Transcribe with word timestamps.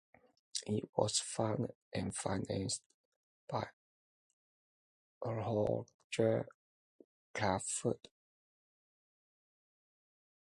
It 0.65 0.89
was 0.97 1.19
founded 1.19 1.75
and 1.93 2.15
financed 2.15 2.81
by 3.47 3.67
Holger 5.21 6.47
Crafoord. 7.35 7.99